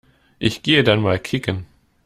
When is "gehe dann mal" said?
0.63-1.19